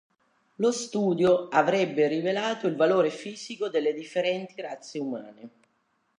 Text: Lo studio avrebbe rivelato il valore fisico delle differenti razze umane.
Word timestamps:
Lo 0.55 0.71
studio 0.71 1.47
avrebbe 1.49 2.07
rivelato 2.07 2.65
il 2.65 2.75
valore 2.75 3.11
fisico 3.11 3.69
delle 3.69 3.93
differenti 3.93 4.59
razze 4.59 4.97
umane. 4.97 5.49